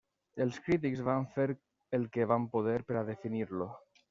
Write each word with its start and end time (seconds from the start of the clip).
Els 0.45 0.55
crítics 0.67 1.03
van 1.09 1.27
fer 1.35 1.45
el 1.99 2.09
que 2.17 2.27
van 2.33 2.49
poder 2.57 2.79
per 2.89 2.99
a 3.01 3.05
definir-lo. 3.13 3.71